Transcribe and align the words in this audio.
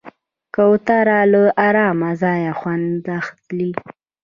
کوتره 0.55 1.19
له 1.31 1.41
آرامه 1.67 2.11
ځایه 2.21 2.51
خوند 2.59 3.03
اخلي. 3.19 3.71